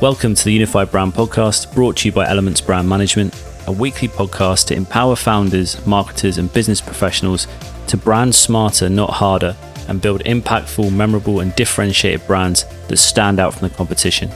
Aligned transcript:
Welcome 0.00 0.34
to 0.34 0.44
the 0.46 0.52
Unified 0.54 0.90
Brand 0.90 1.12
Podcast, 1.12 1.74
brought 1.74 1.98
to 1.98 2.08
you 2.08 2.12
by 2.12 2.26
Elements 2.26 2.62
Brand 2.62 2.88
Management, 2.88 3.38
a 3.66 3.72
weekly 3.72 4.08
podcast 4.08 4.68
to 4.68 4.74
empower 4.74 5.14
founders, 5.14 5.86
marketers, 5.86 6.38
and 6.38 6.50
business 6.54 6.80
professionals 6.80 7.46
to 7.88 7.98
brand 7.98 8.34
smarter, 8.34 8.88
not 8.88 9.10
harder, 9.10 9.54
and 9.88 10.00
build 10.00 10.22
impactful, 10.22 10.90
memorable, 10.90 11.40
and 11.40 11.54
differentiated 11.54 12.26
brands 12.26 12.64
that 12.88 12.96
stand 12.96 13.38
out 13.38 13.52
from 13.52 13.68
the 13.68 13.74
competition. 13.74 14.30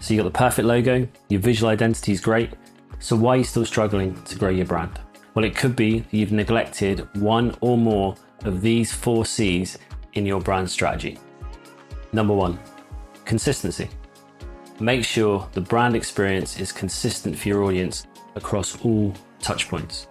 So, 0.00 0.12
you 0.12 0.20
got 0.20 0.24
the 0.24 0.38
perfect 0.38 0.68
logo, 0.68 1.08
your 1.30 1.40
visual 1.40 1.70
identity 1.70 2.12
is 2.12 2.20
great. 2.20 2.50
So, 2.98 3.16
why 3.16 3.36
are 3.36 3.38
you 3.38 3.44
still 3.44 3.64
struggling 3.64 4.22
to 4.24 4.38
grow 4.38 4.50
your 4.50 4.66
brand? 4.66 5.00
Well, 5.34 5.46
it 5.46 5.56
could 5.56 5.74
be 5.74 6.04
you've 6.10 6.32
neglected 6.32 7.08
one 7.16 7.56
or 7.62 7.78
more 7.78 8.14
of 8.44 8.60
these 8.60 8.92
four 8.92 9.24
C's 9.24 9.78
in 10.14 10.26
your 10.26 10.40
brand 10.40 10.70
strategy. 10.70 11.18
Number 12.12 12.34
one, 12.34 12.58
consistency. 13.24 13.88
Make 14.80 15.04
sure 15.04 15.48
the 15.52 15.60
brand 15.60 15.94
experience 15.94 16.58
is 16.58 16.72
consistent 16.72 17.38
for 17.38 17.48
your 17.48 17.64
audience 17.64 18.06
across 18.34 18.82
all 18.84 19.14
touchpoints. 19.40 20.06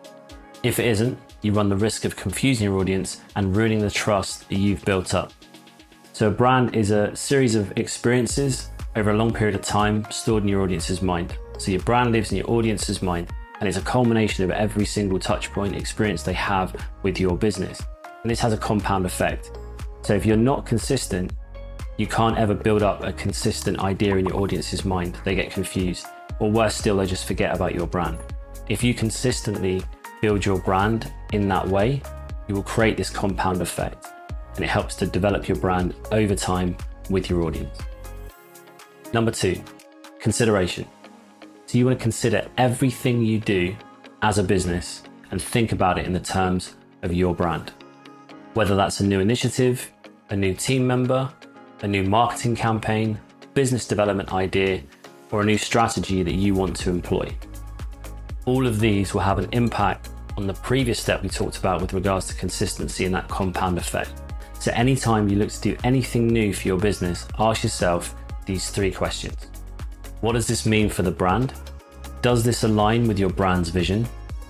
If 0.64 0.80
it 0.80 0.86
isn't, 0.86 1.18
you 1.42 1.54
run 1.54 1.70
the 1.70 1.76
risk 1.76 2.06
of 2.06 2.16
confusing 2.16 2.66
your 2.66 2.80
audience 2.80 3.22
and 3.36 3.56
ruining 3.56 3.80
the 3.80 3.90
trust 3.90 4.48
that 4.50 4.58
you've 4.58 4.86
built 4.86 5.14
up. 5.14 5.34
So, 6.14 6.28
a 6.28 6.32
brand 6.32 6.76
is 6.76 6.92
a 6.92 7.16
series 7.16 7.56
of 7.56 7.76
experiences 7.78 8.70
over 8.96 9.12
a 9.12 9.18
long 9.18 9.34
period 9.34 9.56
of 9.56 9.62
time 9.62 10.06
stored 10.12 10.44
in 10.44 10.50
your 10.50 10.62
audience's 10.62 11.02
mind. 11.02 11.36
So, 11.58 11.72
your 11.72 11.82
brand 11.82 12.12
lives 12.12 12.32
in 12.32 12.38
your 12.38 12.50
audience's 12.50 13.02
mind 13.02 13.32
and 13.60 13.68
it's 13.68 13.78
a 13.78 13.82
culmination 13.82 14.44
of 14.44 14.52
every 14.52 14.86
single 14.86 15.20
touchpoint 15.20 15.76
experience 15.76 16.24
they 16.24 16.34
have 16.34 16.76
with 17.04 17.20
your 17.20 17.38
business. 17.38 17.82
And 18.24 18.30
this 18.30 18.40
has 18.40 18.54
a 18.54 18.58
compound 18.58 19.06
effect. 19.06 19.52
So 20.02 20.14
if 20.14 20.26
you're 20.26 20.38
not 20.38 20.66
consistent, 20.66 21.34
you 21.98 22.08
can't 22.08 22.38
ever 22.38 22.54
build 22.54 22.82
up 22.82 23.04
a 23.04 23.14
consistent 23.14 23.80
idea 23.80 24.16
in 24.16 24.26
your 24.26 24.38
audience's 24.38 24.84
mind. 24.84 25.18
They 25.24 25.36
get 25.36 25.52
confused. 25.52 26.08
Or 26.40 26.50
worse 26.50 26.76
still, 26.76 26.98
they 26.98 27.06
just 27.06 27.26
forget 27.26 27.56
about 27.56 27.76
your 27.76 27.86
brand. 27.86 28.18
If 28.70 28.84
you 28.84 28.94
consistently 28.94 29.84
build 30.22 30.46
your 30.46 30.60
brand 30.60 31.12
in 31.34 31.48
that 31.50 31.68
way, 31.68 32.02
you 32.48 32.56
will 32.56 32.64
create 32.64 32.98
this 32.98 33.10
compound 33.10 33.62
effect 33.62 34.08
and 34.56 34.66
it 34.66 34.70
helps 34.70 34.96
to 34.96 35.06
develop 35.06 35.48
your 35.48 35.58
brand 35.58 35.96
over 36.12 36.36
time 36.36 36.76
with 37.10 37.30
your 37.30 37.44
audience. 37.44 37.78
Number 39.14 39.32
two, 39.32 39.62
consideration. 40.20 40.88
So 41.66 41.78
you 41.78 41.86
want 41.86 42.00
to 42.00 42.04
consider 42.04 42.48
everything 42.58 43.24
you 43.24 43.40
do 43.40 43.76
as 44.22 44.38
a 44.38 44.44
business 44.44 45.04
and 45.32 45.42
think 45.42 45.72
about 45.72 45.98
it 45.98 46.06
in 46.06 46.14
the 46.14 46.20
terms 46.20 46.76
of 47.02 47.14
your 47.14 47.34
brand. 47.34 47.72
Whether 48.54 48.76
that's 48.76 49.00
a 49.00 49.06
new 49.06 49.22
initiative, 49.22 49.92
a 50.30 50.36
new 50.36 50.54
team 50.54 50.86
member, 50.86 51.32
a 51.82 51.88
new 51.88 52.04
marketing 52.04 52.56
campaign, 52.56 53.18
business 53.54 53.88
development 53.88 54.34
idea, 54.34 54.84
or 55.32 55.42
a 55.42 55.46
new 55.46 55.58
strategy 55.58 56.22
that 56.24 56.36
you 56.36 56.54
want 56.54 56.76
to 56.76 56.90
employ. 56.90 57.34
All 58.46 58.68
of 58.68 58.80
these 58.80 59.14
will 59.14 59.22
have 59.22 59.40
an 59.40 59.48
impact 59.54 60.10
on 60.38 60.48
the 60.48 60.54
previous 60.54 61.00
step 61.00 61.24
we 61.24 61.30
talked 61.30 61.58
about 61.58 61.82
with 61.82 61.94
regards 61.94 62.28
to 62.28 62.36
consistency 62.36 63.06
and 63.06 63.16
that 63.16 63.28
compound 63.30 63.78
effect. 63.78 64.22
So, 64.60 64.72
anytime 64.74 65.30
you 65.30 65.38
look 65.38 65.50
to 65.50 65.62
do 65.62 65.78
anything 65.84 66.28
new 66.28 66.54
for 66.54 66.68
your 66.68 66.78
business, 66.78 67.28
ask 67.40 67.64
yourself 67.64 68.16
these 68.46 68.70
three 68.70 68.92
questions 68.92 69.48
What 70.22 70.34
does 70.34 70.48
this 70.48 70.66
mean 70.66 70.90
for 70.90 71.04
the 71.04 71.12
brand? 71.12 71.54
Does 72.22 72.44
this 72.44 72.64
align 72.64 73.08
with 73.08 73.18
your 73.18 73.30
brand's 73.30 73.70
vision? 73.70 74.08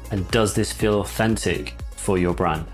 And 0.09 0.27
does 0.31 0.53
this 0.53 0.73
feel 0.73 1.02
authentic 1.02 1.75
for 1.95 2.17
your 2.17 2.33
brand? 2.33 2.66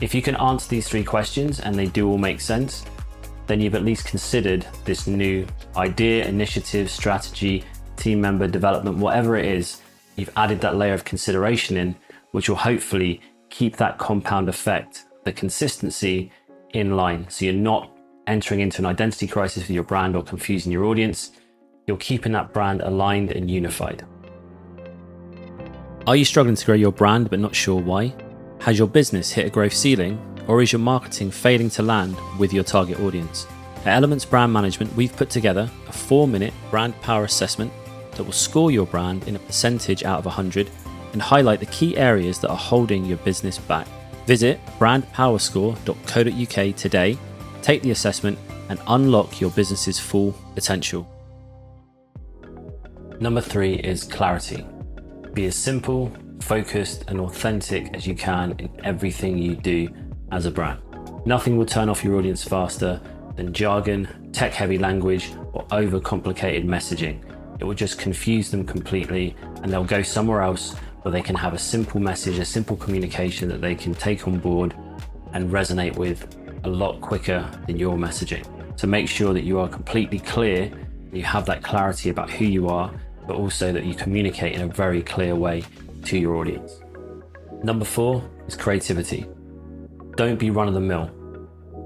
If 0.00 0.14
you 0.14 0.22
can 0.22 0.36
answer 0.36 0.68
these 0.68 0.88
three 0.88 1.04
questions 1.04 1.60
and 1.60 1.74
they 1.74 1.86
do 1.86 2.08
all 2.08 2.18
make 2.18 2.40
sense, 2.40 2.84
then 3.46 3.60
you've 3.60 3.74
at 3.74 3.84
least 3.84 4.06
considered 4.06 4.66
this 4.84 5.06
new 5.06 5.46
idea, 5.76 6.24
initiative, 6.26 6.90
strategy, 6.90 7.64
team 7.96 8.20
member 8.20 8.46
development, 8.46 8.96
whatever 8.96 9.36
it 9.36 9.44
is, 9.44 9.82
you've 10.16 10.30
added 10.36 10.60
that 10.60 10.76
layer 10.76 10.94
of 10.94 11.04
consideration 11.04 11.76
in, 11.76 11.94
which 12.30 12.48
will 12.48 12.56
hopefully 12.56 13.20
keep 13.50 13.76
that 13.76 13.98
compound 13.98 14.48
effect, 14.48 15.04
the 15.24 15.32
consistency 15.32 16.32
in 16.72 16.96
line. 16.96 17.28
So 17.28 17.44
you're 17.44 17.54
not 17.54 17.90
entering 18.26 18.60
into 18.60 18.80
an 18.80 18.86
identity 18.86 19.26
crisis 19.26 19.64
with 19.64 19.70
your 19.70 19.82
brand 19.82 20.16
or 20.16 20.22
confusing 20.22 20.72
your 20.72 20.84
audience. 20.84 21.32
You're 21.86 21.96
keeping 21.96 22.32
that 22.32 22.52
brand 22.52 22.80
aligned 22.80 23.32
and 23.32 23.50
unified. 23.50 24.06
Are 26.06 26.16
you 26.16 26.24
struggling 26.24 26.54
to 26.54 26.64
grow 26.64 26.74
your 26.74 26.92
brand 26.92 27.28
but 27.28 27.40
not 27.40 27.54
sure 27.54 27.80
why? 27.80 28.14
Has 28.60 28.78
your 28.78 28.88
business 28.88 29.30
hit 29.30 29.46
a 29.46 29.50
growth 29.50 29.72
ceiling, 29.72 30.20
or 30.46 30.60
is 30.60 30.70
your 30.70 30.80
marketing 30.80 31.30
failing 31.30 31.70
to 31.70 31.82
land 31.82 32.14
with 32.38 32.52
your 32.52 32.62
target 32.62 33.00
audience? 33.00 33.46
At 33.86 33.96
Elements 33.96 34.26
Brand 34.26 34.52
Management, 34.52 34.94
we've 34.94 35.16
put 35.16 35.30
together 35.30 35.70
a 35.88 35.92
four 35.92 36.28
minute 36.28 36.52
brand 36.70 36.94
power 37.00 37.24
assessment 37.24 37.72
that 38.12 38.22
will 38.22 38.32
score 38.32 38.70
your 38.70 38.84
brand 38.84 39.26
in 39.26 39.34
a 39.34 39.38
percentage 39.38 40.04
out 40.04 40.18
of 40.18 40.26
100 40.26 40.68
and 41.14 41.22
highlight 41.22 41.60
the 41.60 41.66
key 41.66 41.96
areas 41.96 42.38
that 42.40 42.50
are 42.50 42.56
holding 42.56 43.06
your 43.06 43.16
business 43.18 43.56
back. 43.56 43.88
Visit 44.26 44.60
brandpowerscore.co.uk 44.78 46.76
today, 46.76 47.16
take 47.62 47.80
the 47.80 47.92
assessment, 47.92 48.38
and 48.68 48.78
unlock 48.88 49.40
your 49.40 49.48
business's 49.52 49.98
full 49.98 50.34
potential. 50.54 51.08
Number 53.20 53.40
three 53.40 53.76
is 53.76 54.04
clarity. 54.04 54.66
Be 55.32 55.46
as 55.46 55.56
simple, 55.56 56.12
focused, 56.40 57.04
and 57.08 57.20
authentic 57.20 57.94
as 57.94 58.06
you 58.06 58.14
can 58.14 58.52
in 58.58 58.70
everything 58.84 59.38
you 59.38 59.54
do 59.54 59.88
as 60.32 60.46
a 60.46 60.50
brand. 60.50 60.80
Nothing 61.26 61.56
will 61.56 61.66
turn 61.66 61.88
off 61.88 62.02
your 62.02 62.16
audience 62.16 62.42
faster 62.44 63.00
than 63.36 63.52
jargon, 63.52 64.30
tech 64.32 64.52
heavy 64.52 64.78
language, 64.78 65.32
or 65.52 65.64
overcomplicated 65.68 66.64
messaging. 66.64 67.22
It 67.60 67.64
will 67.64 67.74
just 67.74 67.98
confuse 67.98 68.50
them 68.50 68.64
completely 68.64 69.36
and 69.62 69.72
they'll 69.72 69.84
go 69.84 70.02
somewhere 70.02 70.40
else 70.40 70.74
where 71.02 71.12
they 71.12 71.22
can 71.22 71.36
have 71.36 71.54
a 71.54 71.58
simple 71.58 72.00
message, 72.00 72.38
a 72.38 72.44
simple 72.44 72.76
communication 72.76 73.48
that 73.48 73.60
they 73.60 73.74
can 73.74 73.94
take 73.94 74.26
on 74.26 74.38
board 74.38 74.74
and 75.32 75.50
resonate 75.50 75.96
with 75.96 76.36
a 76.64 76.68
lot 76.68 77.00
quicker 77.00 77.48
than 77.66 77.78
your 77.78 77.96
messaging. 77.96 78.44
So 78.78 78.86
make 78.86 79.08
sure 79.08 79.34
that 79.34 79.44
you 79.44 79.58
are 79.58 79.68
completely 79.68 80.18
clear, 80.18 80.70
you 81.12 81.22
have 81.22 81.44
that 81.46 81.62
clarity 81.62 82.10
about 82.10 82.30
who 82.30 82.44
you 82.44 82.68
are, 82.68 82.90
but 83.26 83.36
also 83.36 83.72
that 83.72 83.84
you 83.84 83.94
communicate 83.94 84.54
in 84.54 84.62
a 84.62 84.66
very 84.66 85.02
clear 85.02 85.34
way 85.34 85.62
to 86.04 86.18
your 86.18 86.36
audience. 86.36 86.80
Number 87.62 87.84
four 87.84 88.28
is 88.46 88.56
creativity. 88.56 89.26
Don't 90.16 90.38
be 90.38 90.50
run 90.50 90.68
of 90.68 90.74
the 90.74 90.80
mill. 90.80 91.10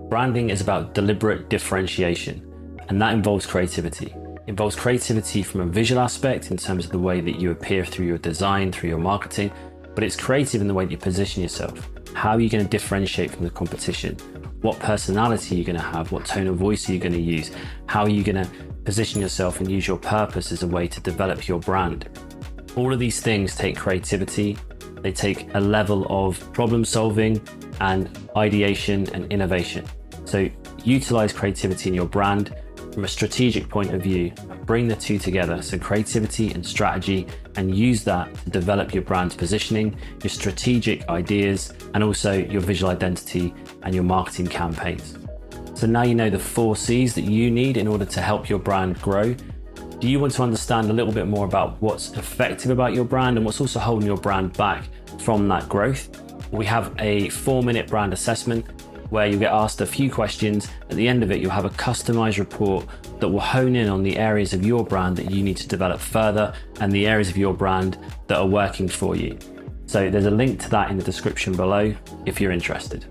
Branding 0.09 0.51
is 0.51 0.61
about 0.61 0.95
deliberate 0.95 1.49
differentiation, 1.49 2.79
and 2.89 3.01
that 3.01 3.15
involves 3.15 3.47
creativity. 3.47 4.07
It 4.07 4.51
involves 4.51 4.77
creativity 4.77 5.43
from 5.43 5.63
a 5.63 5.67
visual 5.67 6.01
aspect 6.01 6.51
in 6.51 6.57
terms 6.57 6.85
of 6.85 6.93
the 6.93 6.99
way 6.99 7.21
that 7.21 7.41
you 7.41 7.51
appear 7.51 7.85
through 7.85 8.07
your 8.07 8.19
design, 8.19 8.71
through 8.71 8.91
your 8.91 8.99
marketing, 8.99 9.51
but 9.95 10.05
it's 10.05 10.17
creative 10.17 10.61
in 10.61 10.69
the 10.69 10.75
way 10.75 10.85
that 10.85 10.91
you 10.91 10.99
position 10.99 11.43
yourself. 11.43 11.91
How 12.15 12.31
are 12.31 12.41
you 12.41 12.49
going 12.49 12.65
to 12.65 12.71
differentiate 12.71 13.31
from 13.31 13.45
the 13.45 13.51
competition? 13.51 14.17
What 14.61 14.79
personality 14.79 15.55
are 15.55 15.59
you 15.59 15.65
going 15.65 15.77
to 15.77 15.83
have? 15.83 16.13
What 16.13 16.25
tone 16.25 16.47
of 16.47 16.57
voice 16.57 16.89
are 16.89 16.93
you 16.93 16.99
going 16.99 17.13
to 17.13 17.21
use? 17.21 17.51
How 17.87 18.03
are 18.03 18.09
you 18.09 18.23
going 18.23 18.45
to 18.45 18.51
position 18.85 19.21
yourself 19.21 19.61
and 19.61 19.71
use 19.71 19.87
your 19.87 19.99
purpose 19.99 20.53
as 20.53 20.63
a 20.63 20.69
way 20.69 20.87
to 20.89 21.01
develop 21.01 21.49
your 21.49 21.59
brand? 21.59 22.09
All 22.77 22.93
of 22.93 22.99
these 22.99 23.21
things 23.21 23.55
take 23.55 23.77
creativity, 23.77 24.59
they 25.01 25.13
take 25.13 25.55
a 25.55 25.61
level 25.61 26.07
of 26.09 26.53
problem 26.53 26.85
solving 26.85 27.41
and 27.81 28.11
ideation 28.37 29.09
and 29.15 29.33
innovation. 29.33 29.85
So 30.25 30.49
utilize 30.83 31.33
creativity 31.33 31.91
in 31.91 31.95
your 31.95 32.07
brand 32.07 32.55
from 32.93 33.05
a 33.05 33.09
strategic 33.09 33.69
point 33.69 33.95
of 33.95 34.03
view. 34.03 34.33
Bring 34.65 34.89
the 34.89 34.97
two 34.97 35.19
together, 35.19 35.63
so 35.63 35.79
creativity 35.79 36.53
and 36.53 36.67
strategy, 36.67 37.27
and 37.57 37.77
use 37.77 38.03
that 38.05 38.35
to 38.45 38.51
develop 38.51 38.95
your 38.95 39.03
brand's 39.03 39.37
positioning, 39.37 39.97
your 40.23 40.31
strategic 40.31 41.09
ideas, 41.09 41.73
and 41.93 42.03
also 42.03 42.33
your 42.33 42.61
visual 42.61 42.91
identity 42.91 43.55
and 43.83 43.95
your 43.95 44.05
marketing 44.05 44.47
campaigns. 44.47 45.19
So 45.75 45.87
now 45.87 46.03
you 46.03 46.15
know 46.15 46.31
the 46.31 46.39
four 46.39 46.77
C's 46.77 47.15
that 47.15 47.25
you 47.25 47.51
need 47.51 47.77
in 47.77 47.87
order 47.87 48.05
to 48.05 48.21
help 48.21 48.49
your 48.49 48.59
brand 48.59 49.01
grow 49.03 49.37
do 50.05 50.11
you 50.11 50.21
want 50.21 50.35
to 50.35 50.43
understand 50.43 50.91
a 50.91 50.93
little 50.93 51.15
bit 51.15 51.27
more 51.27 51.47
about 51.47 51.81
what's 51.81 52.11
effective 52.13 52.71
about 52.71 52.93
your 52.93 53.07
brand 53.07 53.39
and 53.39 53.47
what's 53.47 53.59
also 53.59 53.79
holding 53.81 54.07
your 54.07 54.19
brand 54.19 54.53
back 54.53 54.85
from 55.21 55.49
that 55.49 55.67
growth? 55.67 56.11
We 56.53 56.67
have 56.67 56.95
a 56.99 57.31
four 57.31 57.63
minute 57.63 57.89
brand 57.89 58.13
assessment 58.13 58.67
where 59.11 59.27
you 59.27 59.39
get 59.39 59.51
asked 59.51 59.81
a 59.81 59.87
few 59.87 60.11
questions. 60.11 60.69
At 60.91 60.97
the 60.97 61.09
end 61.09 61.23
of 61.23 61.33
it, 61.33 61.41
you'll 61.41 61.53
have 61.53 61.65
a 61.65 61.71
customized 61.71 62.39
report 62.39 62.87
that 63.21 63.29
will 63.29 63.41
hone 63.41 63.77
in 63.77 63.89
on 63.89 64.03
the 64.03 64.19
areas 64.19 64.53
of 64.53 64.67
your 64.67 64.85
brand 64.85 65.17
that 65.17 65.31
you 65.31 65.43
need 65.43 65.57
to 65.57 65.69
develop 65.69 66.01
further 66.01 66.53
and 66.81 66.93
the 66.93 67.07
areas 67.07 67.31
of 67.31 67.39
your 67.39 67.55
brand 67.55 67.97
that 68.27 68.37
are 68.37 68.47
working 68.47 68.89
for 68.89 69.17
you. 69.17 69.39
So 69.87 70.11
there's 70.11 70.27
a 70.27 70.31
link 70.31 70.61
to 70.65 70.69
that 70.69 70.91
in 70.91 70.99
the 70.99 71.05
description 71.05 71.57
below 71.57 71.95
if 72.27 72.43
you're 72.43 72.53
interested. 72.53 73.07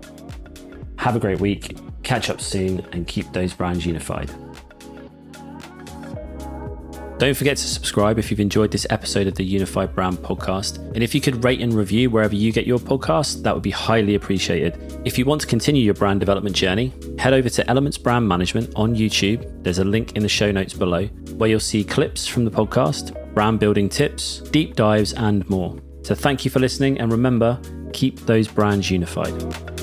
Have 0.98 1.16
a 1.16 1.18
great 1.18 1.40
week, 1.40 1.76
catch 2.04 2.30
up 2.30 2.40
soon, 2.40 2.86
and 2.92 3.04
keep 3.08 3.32
those 3.32 3.52
brands 3.52 3.84
unified. 3.84 4.30
Don't 7.24 7.34
forget 7.34 7.56
to 7.56 7.66
subscribe 7.66 8.18
if 8.18 8.30
you've 8.30 8.38
enjoyed 8.38 8.70
this 8.70 8.86
episode 8.90 9.26
of 9.26 9.34
the 9.34 9.42
Unified 9.42 9.94
Brand 9.94 10.18
podcast. 10.18 10.76
And 10.92 11.02
if 11.02 11.14
you 11.14 11.22
could 11.22 11.42
rate 11.42 11.62
and 11.62 11.72
review 11.72 12.10
wherever 12.10 12.34
you 12.34 12.52
get 12.52 12.66
your 12.66 12.78
podcast, 12.78 13.42
that 13.44 13.54
would 13.54 13.62
be 13.62 13.70
highly 13.70 14.14
appreciated. 14.14 15.00
If 15.06 15.16
you 15.16 15.24
want 15.24 15.40
to 15.40 15.46
continue 15.46 15.82
your 15.82 15.94
brand 15.94 16.20
development 16.20 16.54
journey, 16.54 16.92
head 17.18 17.32
over 17.32 17.48
to 17.48 17.70
Elements 17.70 17.96
Brand 17.96 18.28
Management 18.28 18.74
on 18.76 18.94
YouTube. 18.94 19.64
There's 19.64 19.78
a 19.78 19.84
link 19.84 20.16
in 20.16 20.22
the 20.22 20.28
show 20.28 20.52
notes 20.52 20.74
below 20.74 21.06
where 21.38 21.48
you'll 21.48 21.60
see 21.60 21.82
clips 21.82 22.26
from 22.26 22.44
the 22.44 22.50
podcast, 22.50 23.14
brand 23.32 23.58
building 23.58 23.88
tips, 23.88 24.40
deep 24.50 24.76
dives, 24.76 25.14
and 25.14 25.48
more. 25.48 25.78
So 26.02 26.14
thank 26.14 26.44
you 26.44 26.50
for 26.50 26.58
listening, 26.58 27.00
and 27.00 27.10
remember, 27.10 27.58
keep 27.94 28.20
those 28.26 28.48
brands 28.48 28.90
unified. 28.90 29.73